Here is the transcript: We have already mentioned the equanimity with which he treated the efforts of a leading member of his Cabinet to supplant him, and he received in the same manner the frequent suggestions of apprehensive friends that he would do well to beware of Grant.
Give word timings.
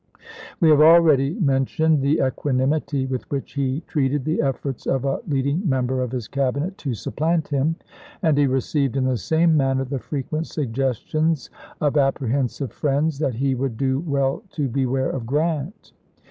We 0.59 0.69
have 0.71 0.81
already 0.81 1.35
mentioned 1.39 2.01
the 2.01 2.21
equanimity 2.25 3.05
with 3.05 3.29
which 3.29 3.51
he 3.53 3.81
treated 3.81 4.25
the 4.25 4.41
efforts 4.41 4.87
of 4.87 5.05
a 5.05 5.19
leading 5.27 5.61
member 5.63 6.01
of 6.01 6.11
his 6.11 6.27
Cabinet 6.27 6.75
to 6.79 6.95
supplant 6.95 7.49
him, 7.49 7.75
and 8.23 8.35
he 8.35 8.47
received 8.47 8.97
in 8.97 9.05
the 9.05 9.15
same 9.15 9.55
manner 9.55 9.85
the 9.85 9.99
frequent 9.99 10.47
suggestions 10.47 11.51
of 11.79 11.97
apprehensive 11.97 12.71
friends 12.71 13.19
that 13.19 13.35
he 13.35 13.53
would 13.53 13.77
do 13.77 13.99
well 13.99 14.41
to 14.53 14.67
beware 14.67 15.11
of 15.11 15.27
Grant. 15.27 15.93